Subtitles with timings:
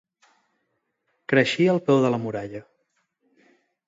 [1.33, 2.63] Creixia al peu de la muralla.